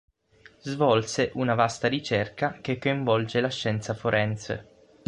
Svolse 0.63 1.29
una 1.35 1.53
vasta 1.53 1.87
ricerca 1.87 2.57
che 2.59 2.79
coinvolge 2.79 3.39
la 3.39 3.49
scienza 3.51 3.93
forense. 3.93 4.67